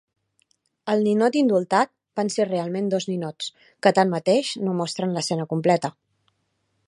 [0.93, 1.91] El ninot indultat
[2.21, 3.51] van ser realment dos ninots,
[3.87, 5.93] que tanmateix no mostren l'escena completa.